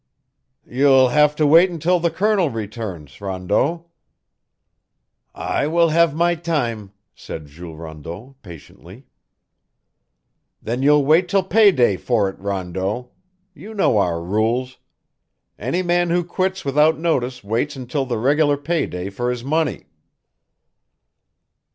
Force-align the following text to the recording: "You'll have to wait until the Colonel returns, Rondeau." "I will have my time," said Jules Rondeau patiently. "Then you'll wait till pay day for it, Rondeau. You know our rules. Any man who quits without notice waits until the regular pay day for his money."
"You'll 0.65 1.09
have 1.09 1.35
to 1.35 1.45
wait 1.45 1.69
until 1.69 1.99
the 1.99 2.09
Colonel 2.09 2.49
returns, 2.49 3.21
Rondeau." 3.21 3.85
"I 5.35 5.67
will 5.67 5.89
have 5.89 6.15
my 6.15 6.33
time," 6.33 6.91
said 7.13 7.45
Jules 7.45 7.77
Rondeau 7.77 8.35
patiently. 8.41 9.05
"Then 10.59 10.81
you'll 10.81 11.05
wait 11.05 11.29
till 11.29 11.43
pay 11.43 11.71
day 11.71 11.97
for 11.97 12.27
it, 12.31 12.39
Rondeau. 12.39 13.11
You 13.53 13.75
know 13.75 13.99
our 13.99 14.19
rules. 14.19 14.79
Any 15.59 15.83
man 15.83 16.09
who 16.09 16.23
quits 16.23 16.65
without 16.65 16.97
notice 16.97 17.43
waits 17.43 17.75
until 17.75 18.07
the 18.07 18.17
regular 18.17 18.57
pay 18.57 18.87
day 18.87 19.11
for 19.11 19.29
his 19.29 19.43
money." 19.43 19.85